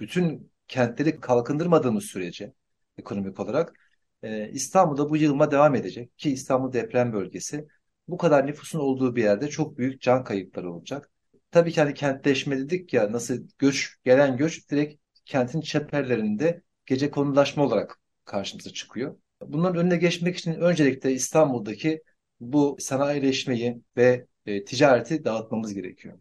[0.00, 2.52] bütün kentleri kalkındırmadığımız sürece
[2.98, 3.74] ekonomik olarak
[4.22, 7.68] e, İstanbul'da bu yığılma devam edecek ki İstanbul deprem bölgesi
[8.08, 11.10] bu kadar nüfusun olduğu bir yerde çok büyük can kayıpları olacak.
[11.50, 17.64] Tabii ki hani kentleşme dedik ya nasıl göç gelen göç direkt kentin çeperlerinde gece konulaşma
[17.64, 19.16] olarak karşımıza çıkıyor.
[19.40, 22.02] Bunların önüne geçmek için öncelikle İstanbul'daki
[22.40, 26.18] bu sanayileşmeyi ve e, ticareti dağıtmamız gerekiyor.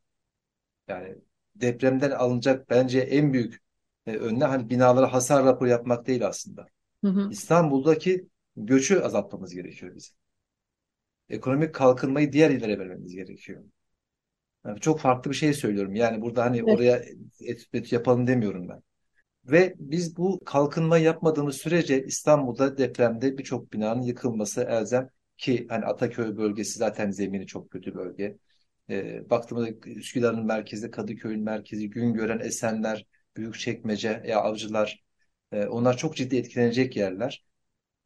[0.88, 1.16] Yani
[1.56, 3.62] depremden alınacak bence en büyük
[4.06, 6.68] e, önlem hani binalara hasar raporu yapmak değil aslında.
[7.04, 7.30] Hı hı.
[7.32, 10.16] İstanbul'daki göçü azaltmamız gerekiyor bizim.
[11.30, 13.64] Ekonomik kalkınmayı diğer illere vermemiz gerekiyor.
[14.66, 15.96] Yani çok farklı bir şey söylüyorum.
[15.96, 16.70] Yani burada hani evet.
[16.70, 17.02] oraya
[17.40, 18.82] et, et yapalım demiyorum ben.
[19.46, 26.38] Ve biz bu kalkınma yapmadığımız sürece İstanbul'da depremde birçok binanın yıkılması elzem ki hani Ataköy
[26.38, 28.38] bölgesi zaten zemini çok kötü bölge.
[28.90, 33.06] E, baktığımızda Üsküdar'ın merkezi, Kadıköy'ün merkezi, Güngören, Esenler,
[33.38, 35.04] Büyükçekmece, ya Avcılar
[35.52, 37.46] e, onlar çok ciddi etkilenecek yerler.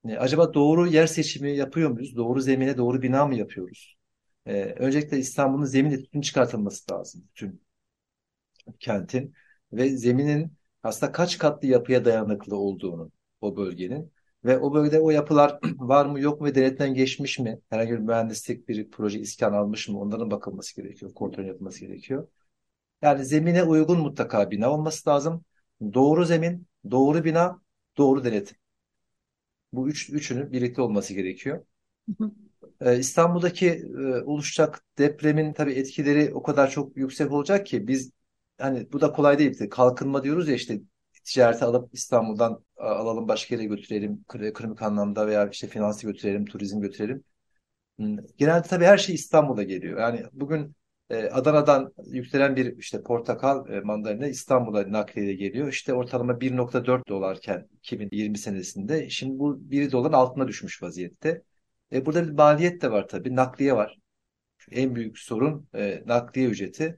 [0.08, 2.16] E, acaba doğru yer seçimi yapıyor muyuz?
[2.16, 3.98] Doğru zemine doğru bina mı yapıyoruz?
[4.46, 7.24] E, öncelikle İstanbul'un zemin etüdünün çıkartılması lazım.
[7.30, 7.62] Bütün
[8.80, 9.34] kentin
[9.74, 14.14] ve zeminin aslında kaç katlı yapıya dayanıklı olduğunu o bölgenin
[14.46, 17.60] ve o bölgede o yapılar var mı yok mu denetten geçmiş mi?
[17.70, 20.00] Herhangi bir mühendislik bir proje iskan almış mı?
[20.00, 21.14] Onların bakılması gerekiyor.
[21.14, 22.28] Kontrol yapılması gerekiyor.
[23.04, 25.46] Yani zemine uygun mutlaka bina olması lazım.
[25.94, 27.62] Doğru zemin, doğru bina,
[27.98, 28.58] doğru denetim.
[29.74, 31.66] Bu üç, üçünün birlikte olması gerekiyor.
[32.82, 38.12] Ee, İstanbul'daki e, oluşacak depremin tabii etkileri o kadar çok yüksek olacak ki biz
[38.58, 39.52] hani bu da kolay değil.
[39.52, 40.82] İşte kalkınma diyoruz ya işte
[41.24, 47.24] ticareti alıp İstanbul'dan alalım başka yere götürelim ekonomik anlamda veya işte finansı götürelim, turizm götürelim.
[48.00, 50.00] Hmm, genelde tabii her şey İstanbul'a geliyor.
[50.00, 50.76] Yani bugün
[51.10, 55.68] e, Adana'dan yükselen bir işte portakal e, mandalina İstanbul'a nakliye geliyor.
[55.68, 61.44] İşte ortalama 1.4 dolarken 2020 senesinde şimdi bu 1 doların altına düşmüş vaziyette.
[61.94, 63.36] E, burada bir maliyet de var tabii.
[63.36, 63.98] Nakliye var.
[64.72, 66.98] En büyük sorun e, nakliye ücreti.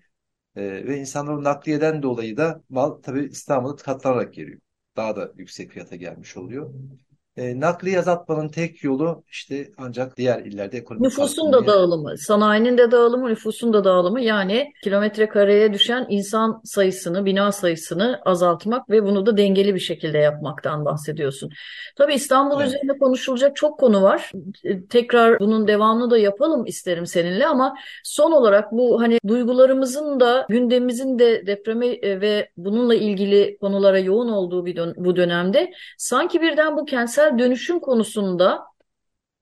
[0.57, 4.61] E, ve insanlar o nakliyeden dolayı da mal tabii İstanbul'a katlanarak geliyor.
[4.97, 6.73] Daha da yüksek fiyata gelmiş oluyor.
[7.37, 12.91] E, nakliye azaltmanın tek yolu işte ancak diğer illerde ekonomik Nüfusun da dağılımı, sanayinin de
[12.91, 19.25] dağılımı, nüfusun da dağılımı yani kilometre kareye düşen insan sayısını, bina sayısını azaltmak ve bunu
[19.25, 21.49] da dengeli bir şekilde yapmaktan bahsediyorsun.
[21.97, 22.67] Tabii İstanbul Evet.
[22.67, 24.31] üzerinde konuşulacak çok konu var.
[24.63, 30.45] E, Tekrar bunun devamını da yapalım isterim seninle ama son olarak bu hani duygularımızın da
[30.49, 36.41] gündemimizin de depreme e, ve bununla ilgili konulara yoğun olduğu bir dön- bu dönemde sanki
[36.41, 38.67] birden bu kentsel dönüşüm konusunda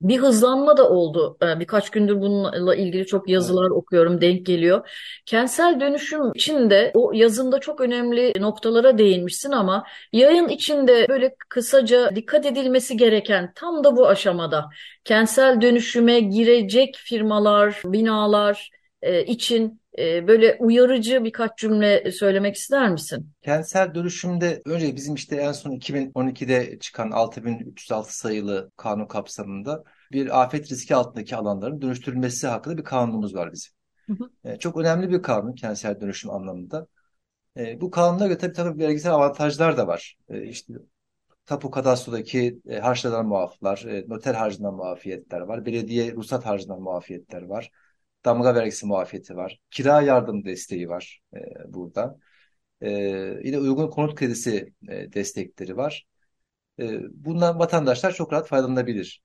[0.02, 1.38] bir hızlanma da oldu.
[1.44, 4.90] Ee, Birkaç gündür bununla ilgili çok yazılar okuyorum, denk geliyor.
[5.26, 12.46] Kentsel dönüşüm içinde o yazında çok önemli noktalara değinmişsin ama yayın içinde böyle kısaca dikkat
[12.46, 14.70] edilmesi gereken tam da bu aşamada
[15.04, 18.70] kentsel dönüşüme girecek firmalar, binalar
[19.02, 23.32] e, için böyle uyarıcı birkaç cümle söylemek ister misin?
[23.42, 30.72] Kentsel dönüşümde önce bizim işte en son 2012'de çıkan 6306 sayılı kanun kapsamında bir afet
[30.72, 33.74] riski altındaki alanların dönüştürülmesi hakkında bir kanunumuz var bizim.
[34.08, 34.50] Hı hı.
[34.50, 36.88] E, çok önemli bir kanun kentsel dönüşüm anlamında.
[37.58, 40.18] E, bu kanuna göre tabii tabii vergisel avantajlar da var.
[40.44, 40.74] İşte
[41.46, 47.72] tapu kadastrodaki e, harçlardan muaflar, e, noter harcından muafiyetler var, belediye ruhsat harcından muafiyetler var,
[48.26, 51.40] damga vergisi muafiyeti var, kira yardım desteği var e,
[51.74, 52.18] burada.
[52.82, 52.90] E,
[53.44, 56.08] yine uygun konut kredisi e, destekleri var.
[56.80, 59.24] E, bundan vatandaşlar çok rahat faydalanabilir.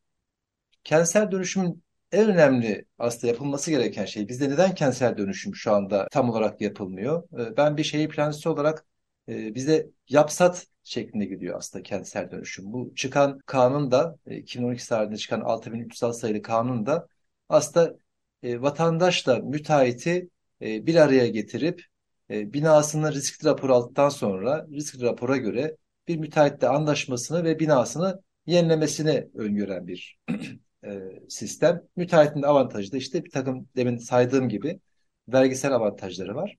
[0.85, 6.31] Kentsel dönüşümün en önemli aslında yapılması gereken şey, bizde neden kentsel dönüşüm şu anda tam
[6.31, 7.23] olarak yapılmıyor?
[7.41, 8.87] E, Ben bir şehir plancısı olarak
[9.29, 12.73] e, bizde yapsat şeklinde gidiyor aslında kentsel dönüşüm.
[12.73, 17.09] Bu çıkan kanun da e, 2012 tarihinde çıkan 6306 sayılı kanun da
[17.49, 17.97] aslında
[18.43, 20.29] e, vatandaşla müteahhiti
[20.63, 21.85] e, bir araya getirip
[22.31, 25.77] e, binasını riskli rapor aldıktan sonra riskli rapora göre
[26.09, 30.19] bir müteahhitle anlaşmasını ve binasını yenilemesini öngören bir
[30.85, 31.83] e, sistem.
[31.97, 34.81] Müteahhitin avantajı da işte bir takım demin saydığım gibi
[35.29, 36.57] vergisel avantajları var.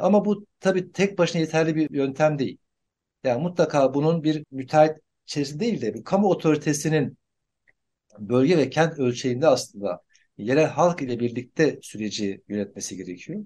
[0.00, 2.58] Ama bu tabii tek başına yeterli bir yöntem değil.
[3.24, 7.18] Yani mutlaka bunun bir müteahhit içerisinde değil de bir kamu otoritesinin
[8.18, 10.02] bölge ve kent ölçeğinde aslında
[10.38, 13.44] yerel halk ile birlikte süreci yönetmesi gerekiyor.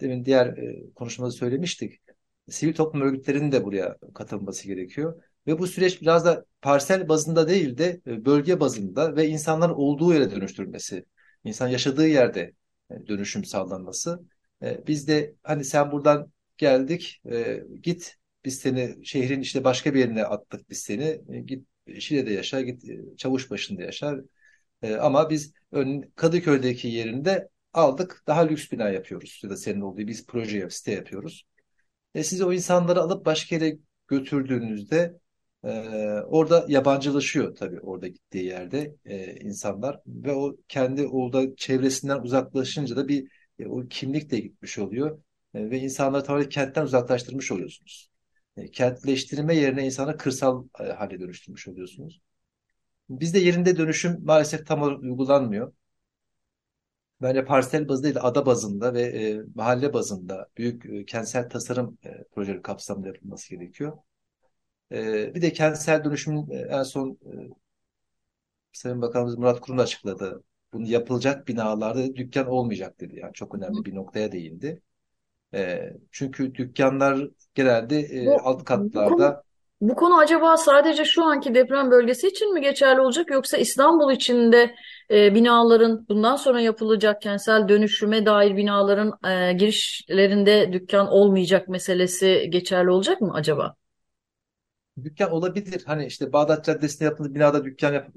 [0.00, 2.00] Demin diğer e, konuşmada söylemiştik.
[2.50, 5.22] Sivil toplum örgütlerinin de buraya katılması gerekiyor.
[5.46, 10.14] Ve bu süreç biraz da parsel bazında değil de e, bölge bazında ve insanların olduğu
[10.14, 11.04] yere dönüştürülmesi,
[11.44, 12.52] insan yaşadığı yerde
[12.90, 14.20] e, dönüşüm sağlanması.
[14.62, 19.98] E, Biz de hani sen buradan geldik, e, git biz seni şehrin işte başka bir
[20.00, 21.66] yerine attık biz seni, E, git
[21.98, 24.16] Şile'de yaşa, git e, Çavuşbaşı'nda yaşa.
[24.82, 25.52] E, Ama biz
[26.16, 31.44] Kadıköy'deki yerinde aldık, daha lüks bina yapıyoruz ya da senin olduğu biz proje site yapıyoruz.
[32.14, 35.18] E siz o insanları alıp başka yere götürdüğünüzde
[35.64, 35.68] e,
[36.26, 43.08] orada yabancılaşıyor tabii orada gittiği yerde e, insanlar ve o kendi orada çevresinden uzaklaşınca da
[43.08, 45.22] bir e, o kimlik de gitmiş oluyor
[45.54, 48.10] E, ve insanları tamamen kentten uzaklaştırmış oluyorsunuz.
[48.56, 52.20] E, kentleştirme yerine insanı kırsal e, hale dönüştürmüş oluyorsunuz.
[53.08, 55.72] Bizde yerinde dönüşüm maalesef tam olarak uygulanmıyor.
[57.22, 61.98] Bence parsel bazında değil de ada bazında ve e, mahalle bazında büyük e, kentsel tasarım
[62.04, 63.98] e, projeleri kapsamında yapılması gerekiyor.
[64.92, 67.32] E, bir de kentsel dönüşümün e, en son e,
[68.72, 70.42] Sayın Bakanımız Murat Kurum açıkladı.
[70.72, 73.18] Bunu yapılacak binalarda dükkan olmayacak dedi.
[73.18, 74.82] Yani çok önemli bir noktaya değindi.
[75.54, 79.42] E, çünkü dükkanlar genelde e, alt katlarda
[79.84, 84.74] Bu konu acaba sadece şu anki deprem bölgesi için mi geçerli olacak yoksa İstanbul içinde
[85.10, 92.90] e, binaların bundan sonra yapılacak kentsel dönüşüme dair binaların e, girişlerinde dükkan olmayacak meselesi geçerli
[92.90, 93.74] olacak mı acaba?
[95.04, 95.82] dükkan olabilir.
[95.86, 98.10] Hani işte Bağdat Caddesi'nde yapılan binada dükkan yap-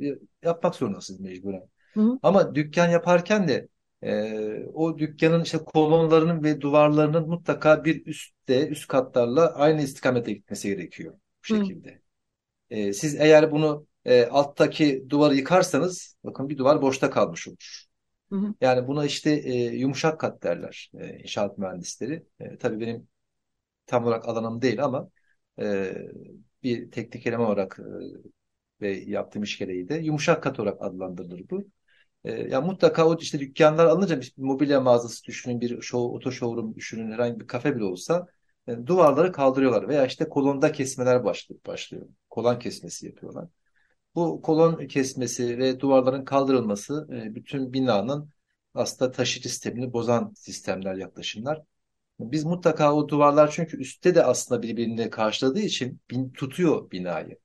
[0.44, 1.70] yapmak zorundasınız mecburen.
[1.96, 3.68] Hı hı, Ama dükkan yaparken de
[4.04, 10.70] e, o dükkanın işte kolonlarının ve duvarlarının mutlaka bir üstte, üst katlarla aynı istikamete gitmesi
[10.70, 11.14] gerekiyor
[11.50, 12.02] bu şekilde.
[12.70, 17.86] E, siz eğer bunu e, alttaki duvarı yıkarsanız bakın bir duvar boşta kalmış olur.
[18.32, 18.54] hı, hı.
[18.62, 22.26] Yani buna işte e, yumuşak kat derler e, inşaat mühendisleri.
[22.40, 23.08] E, tabii benim
[23.86, 25.10] tam olarak alanım değil ama
[25.60, 25.94] e,
[26.64, 31.68] bir teknik eleman olarak e, ve yaptığım iş gereği de yumuşak kat olarak adlandırılır bu.
[32.24, 36.76] E, ya mutlaka o işte dükkanlar alınca bir mobilya mağazası düşünün, bir show, oto showroom
[36.76, 38.28] düşünün, herhangi bir kafe bile olsa
[38.68, 42.08] e, duvarları kaldırıyorlar veya işte kolonda kesmeler başlıyor, başlıyor.
[42.30, 43.48] Kolon kesmesi yapıyorlar.
[44.16, 48.30] Bu kolon kesmesi ve duvarların kaldırılması e, bütün binanın
[48.74, 51.62] aslında taşıyıcı sistemini bozan sistemler, yaklaşımlar.
[52.20, 57.38] Biz mutlaka o duvarlar çünkü üstte de aslında birbirini karşıladığı için bin, tutuyor binayı.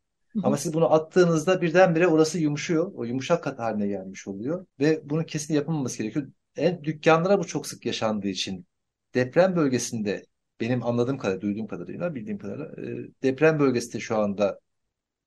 [0.43, 2.93] Ama siz bunu attığınızda birdenbire orası yumuşuyor.
[2.95, 4.67] O yumuşak kat haline gelmiş oluyor.
[4.81, 6.29] Ve bunu kesin yapılmaması gerekiyor.
[6.57, 8.67] En, dükkanlara bu çok sık yaşandığı için
[9.15, 10.27] deprem bölgesinde
[10.63, 14.61] benim anladığım kadarıyla, duyduğum kadarıyla, bildiğim kadarıyla e, deprem bölgesinde şu anda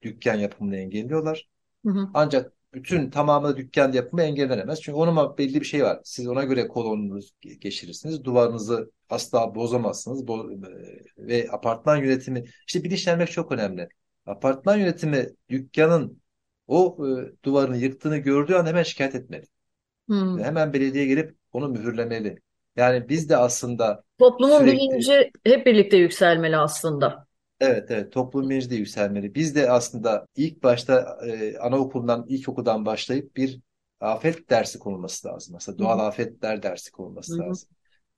[0.02, 1.50] dükkan yapımını engelliyorlar.
[1.86, 2.10] Hı hı.
[2.13, 4.82] Ancak bütün tamamı dükkan yapımı engellenemez.
[4.82, 6.00] Çünkü onun belli bir şey var.
[6.04, 8.24] Siz ona göre kolonunuzu geçirirsiniz.
[8.24, 10.28] Duvarınızı asla bozamazsınız.
[10.28, 10.58] Bo e,
[11.17, 13.89] ve apartman yönetimi, işte bilinçlenmek çok önemli.
[14.26, 16.21] Apartman yönetimi dükkanın
[16.67, 19.45] o e, duvarını yıktığını gördüğü an hemen şikayet etmeli.
[20.08, 20.39] Hmm.
[20.39, 22.39] Hemen belediye gelip onu mühürlemeli.
[22.76, 27.28] Yani biz de aslında Toplumun sürekli bilinci hep birlikte yükselmeli aslında.
[27.60, 29.36] Evet evet toplum bilinci de yükselmeli.
[29.36, 33.60] Biz de aslında ilk başta e, anaokulundan, ilkokuldan başlayıp bir
[34.00, 35.54] afet dersi konulması lazım.
[35.54, 36.04] Mesela doğal Hı.
[36.04, 37.48] afetler dersi konulması Hı.
[37.48, 37.70] lazım.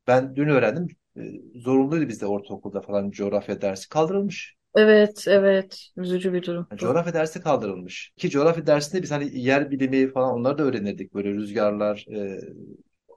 [0.08, 0.88] Ben dün öğrendim.
[1.18, 1.22] E,
[1.56, 4.56] zorunluydu bizde ortaokulda falan coğrafya dersi kaldırılmış.
[4.76, 5.90] Evet, evet.
[5.98, 6.68] Üzücü bir durum.
[6.72, 8.14] Yani coğrafya dersi kaldırılmış.
[8.18, 11.14] Ki coğrafya dersinde biz hani yer bilimi falan onları da öğrenirdik.
[11.14, 12.40] Böyle rüzgarlar, e,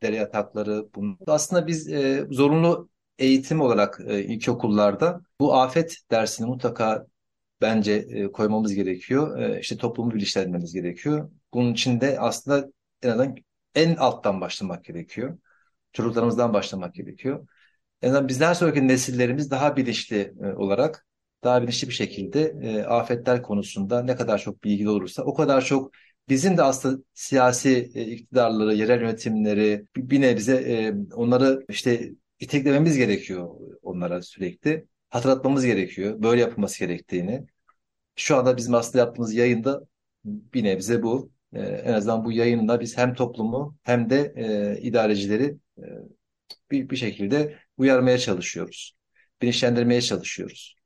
[0.03, 0.89] dere yatakları.
[0.95, 1.19] Bunu.
[1.27, 7.07] Aslında biz e, zorunlu eğitim olarak e, ilkokullarda bu afet dersini mutlaka
[7.61, 9.39] bence e, koymamız gerekiyor.
[9.39, 11.31] E, işte toplumu bilinçlendirmemiz gerekiyor.
[11.55, 12.69] Bunun için de aslında
[13.03, 13.37] en azından
[13.75, 15.39] en alttan başlamak gerekiyor.
[15.93, 17.49] Çocuklarımızdan başlamak gerekiyor.
[18.03, 21.07] En azından bizden sonraki nesillerimiz daha bilinçli e, olarak,
[21.45, 25.93] daha bilinçli bir şekilde e, afetler konusunda ne kadar çok bilgili olursa o kadar çok
[26.31, 33.51] bizim de aslında siyasi e, iktidarları, yerel yönetimleri bir nebze e, onları işte iteklememiz gerekiyor
[33.83, 34.87] onlara sürekli.
[35.09, 36.23] Hatırlatmamız gerekiyor.
[36.23, 37.47] Böyle yapılması gerektiğini.
[38.17, 39.87] Şu anda bizim aslında yaptığımız yayında
[40.25, 41.33] bir nebze bu.
[41.53, 45.85] Ee, en azından bu yayında biz hem toplumu hem de e, idarecileri e,
[46.71, 48.97] bir, bir şekilde uyarmaya çalışıyoruz.
[49.43, 50.77] Bilinçlendirmeye çalışıyoruz.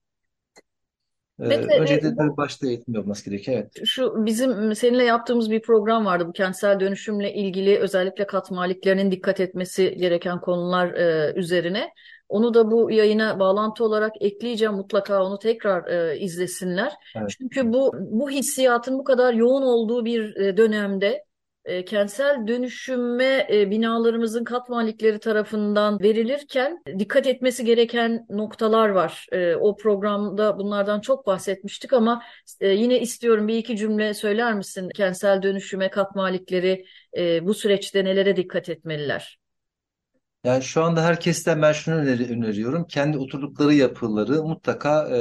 [1.40, 3.59] Ee, Mete, öncelikle e, tabii başta eğitim olması gerekiyor.
[3.59, 3.87] Evet.
[3.87, 6.27] Şu bizim seninle yaptığımız bir program vardı.
[6.29, 11.90] Bu kentsel dönüşümle ilgili özellikle kat maliklerinin dikkat etmesi gereken konular e, üzerine.
[12.29, 14.75] Onu da bu yayına bağlantı olarak ekleyeceğim.
[14.75, 16.92] Mutlaka onu tekrar e, izlesinler.
[17.16, 17.31] Evet.
[17.38, 21.25] Çünkü bu bu hissiyatın bu kadar yoğun olduğu bir e, dönemde
[21.64, 29.27] e, kentsel dönüşüme e, binalarımızın kat malikleri tarafından verilirken dikkat etmesi gereken noktalar var.
[29.33, 32.22] E, o programda bunlardan çok bahsetmiştik ama
[32.61, 34.88] e, yine istiyorum bir iki cümle söyler misin?
[34.94, 36.85] Kentsel dönüşüme kat malikleri
[37.16, 39.38] e, bu süreçte nelere dikkat etmeliler?
[40.44, 42.87] Yani şu anda herkesten ben şunu öneri öneriyorum.
[42.87, 45.18] Kendi oturdukları yapıları mutlaka e,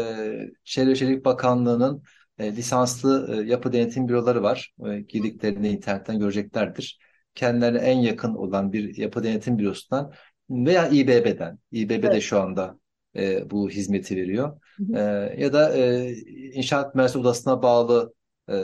[0.63, 2.03] Çevre Şehircilik Bakanlığı'nın
[2.43, 4.73] e, lisanslı e, yapı denetim büroları var.
[4.85, 6.99] E, girdiklerinde internetten göreceklerdir.
[7.35, 10.13] Kendilerine en yakın olan bir yapı denetim bürosundan
[10.49, 11.59] veya İBB'den.
[11.71, 12.13] İBB evet.
[12.13, 12.79] de şu anda
[13.15, 14.59] e, bu hizmeti veriyor.
[14.77, 14.97] Hı hı.
[14.97, 16.13] E, ya da e,
[16.53, 18.13] inşaat mühendisliği odasına bağlı
[18.49, 18.55] e,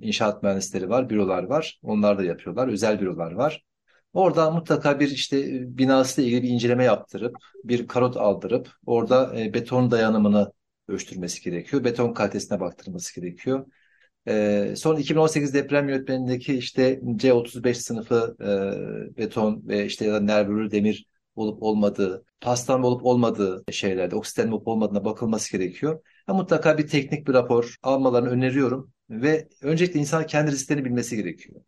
[0.00, 1.80] inşaat mühendisleri var, bürolar var.
[1.82, 2.68] Onlar da yapıyorlar.
[2.68, 3.64] Özel bürolar var.
[4.12, 5.46] Orada mutlaka bir işte
[5.78, 10.52] binasıyla ilgili bir inceleme yaptırıp, bir karot aldırıp, orada e, beton dayanımını
[10.88, 11.84] ölçtürmesi gerekiyor.
[11.84, 13.66] Beton kalitesine baktırması gerekiyor.
[14.28, 20.70] E, son 2018 deprem yönetmenindeki işte C35 sınıfı e, beton ve işte ya da nervürü
[20.70, 26.00] demir olup olmadığı, pastan olup olmadığı şeylerde, oksiten olup olmadığına bakılması gerekiyor.
[26.28, 31.60] Ya mutlaka bir teknik bir rapor almalarını öneriyorum ve öncelikle insan kendi risklerini bilmesi gerekiyor.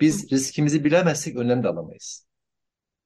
[0.00, 2.26] Biz riskimizi bilemezsek önlem de alamayız.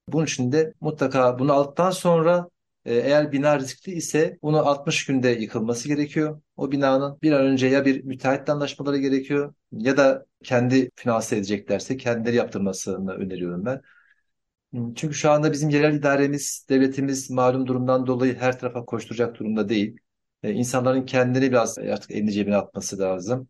[0.08, 2.48] Bunun için de mutlaka bunu aldıktan sonra
[2.90, 6.40] eğer bina riskli ise bunu 60 günde yıkılması gerekiyor.
[6.56, 11.96] O binanın bir an önce ya bir müteahhitle anlaşmaları gerekiyor ya da kendi finanse edeceklerse
[11.96, 13.82] kendileri yaptırmasını öneriyorum ben.
[14.72, 19.96] Çünkü şu anda bizim yerel idaremiz, devletimiz malum durumdan dolayı her tarafa koşturacak durumda değil.
[20.42, 23.48] E, insanların kendini biraz artık elini cebine atması lazım.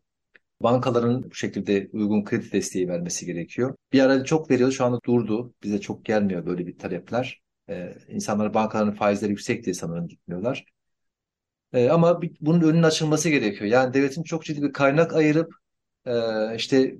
[0.63, 3.77] Bankaların bu şekilde uygun kredi desteği vermesi gerekiyor.
[3.93, 5.55] Bir ara çok veriyordu, şu anda durdu.
[5.63, 7.43] Bize çok gelmiyor böyle bir talepler.
[7.69, 10.65] Ee, insanlar bankaların faizleri yüksek diye sanırım gitmiyorlar.
[11.73, 13.71] Ee, ama bir, bunun önünün açılması gerekiyor.
[13.71, 15.55] Yani devletin çok ciddi bir kaynak ayırıp
[16.07, 16.13] e,
[16.57, 16.97] işte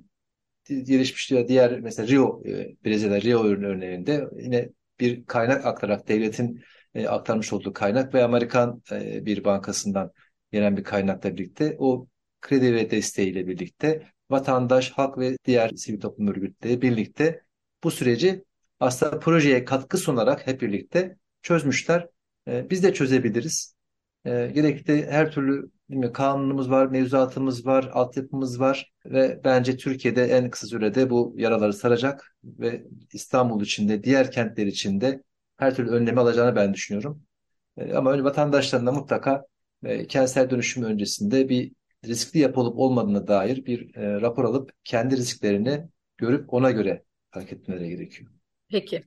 [0.69, 6.63] gelişmiş diğer mesela Rio, e, Brezilya Rio örneğinde yine bir kaynak aktararak devletin
[6.95, 10.11] e, aktarmış olduğu kaynak ve Amerikan e, bir bankasından
[10.51, 12.07] gelen bir kaynakla birlikte o
[12.41, 17.41] kredi ve desteğiyle birlikte vatandaş, halk ve diğer sivil toplum örgütleri birlikte
[17.83, 18.43] bu süreci
[18.79, 22.07] aslında projeye katkı sunarak hep birlikte çözmüşler.
[22.47, 23.75] E, biz de çözebiliriz.
[24.25, 30.49] E, gerekli her türlü bilmiyorum, kanunumuz var, mevzuatımız var, altyapımız var ve bence Türkiye'de en
[30.49, 35.23] kısa sürede bu yaraları saracak ve İstanbul içinde, diğer kentler içinde
[35.57, 37.23] her türlü önlemi alacağını ben düşünüyorum.
[37.77, 39.45] E, ama öyle vatandaşların da mutlaka
[39.83, 41.71] e, kentsel dönüşüm öncesinde bir
[42.05, 47.59] riskli yapı olup olmadığına dair bir e, rapor alıp kendi risklerini görüp ona göre hareket
[47.59, 48.38] etmeleri gerekiyor.
[48.71, 49.03] Peki.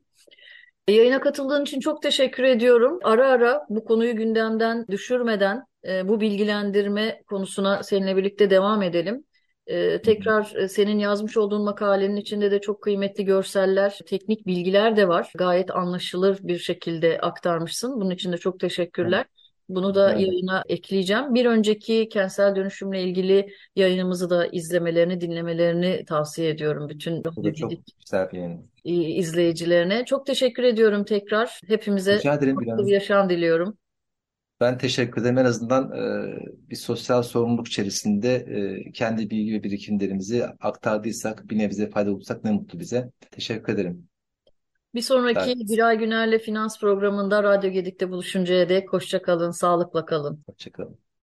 [0.88, 2.98] Yayına katıldığın için çok teşekkür ediyorum.
[3.02, 9.24] Ara ara bu konuyu gündemden düşürmeden e, bu bilgilendirme konusuna seninle birlikte devam edelim.
[9.66, 15.08] E, tekrar e, senin yazmış olduğun makalenin içinde de çok kıymetli görseller, teknik bilgiler de
[15.08, 15.32] var.
[15.34, 18.00] Gayet anlaşılır bir şekilde aktarmışsın.
[18.00, 19.26] Bunun için de çok teşekkürler.
[19.68, 21.34] Bunu da yayına ekleyeceğim.
[21.34, 27.72] Bir önceki kentsel dönüşümle ilgili yayınımızı da izlemelerini, dinlemelerini tavsiye ediyorum bütün Bu da çok
[28.00, 28.71] güzel bir yayın.
[28.84, 30.04] İzleyicilerine.
[30.04, 31.60] Çok teşekkür ediyorum tekrar.
[31.66, 33.78] Hepimize Rica ederim mutlu bir yaşam diliyorum.
[34.60, 35.38] Ben teşekkür ederim.
[35.38, 36.34] En azından e,
[36.70, 42.50] bir sosyal sorumluluk içerisinde e, kendi bilgi ve birikimlerimizi aktardıysak, bir nebze fayda bulursak ne
[42.50, 43.10] mutlu bize.
[43.30, 44.08] Teşekkür ederim.
[44.94, 45.56] Bir sonraki Evet.
[45.56, 50.42] Biray Güner'le Finans programında Radyo Gedik'te buluşuncaya dek hoşça kalın, sağlıkla kalın.
[50.46, 50.98] Hoşçakalın.